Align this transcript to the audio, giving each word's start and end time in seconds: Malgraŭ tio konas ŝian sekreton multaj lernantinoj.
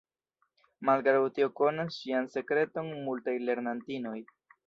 Malgraŭ 0.89 1.19
tio 1.35 1.49
konas 1.59 1.99
ŝian 2.05 2.31
sekreton 2.37 2.91
multaj 3.09 3.37
lernantinoj. 3.51 4.19